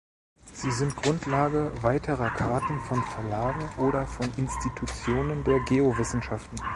[0.51, 6.57] Sie sind Grundlage weiterer Karten von Verlagen oder von Institutionen der Geowissenschaften.